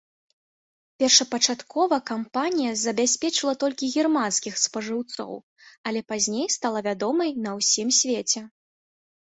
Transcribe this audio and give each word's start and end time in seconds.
Першапачаткова 1.01 1.95
кампанія 2.11 2.71
забяспечвала 2.85 3.53
толькі 3.65 3.91
германскіх 3.99 4.59
спажыўцоў, 4.65 5.31
але 5.91 5.99
пазней 6.15 6.45
стала 6.57 6.79
вядомай 6.91 7.29
на 7.47 7.51
ўсім 7.63 7.87
свеце. 8.03 8.41